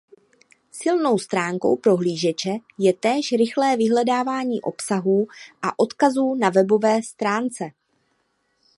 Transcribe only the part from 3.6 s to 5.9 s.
vyhledávání obsahů a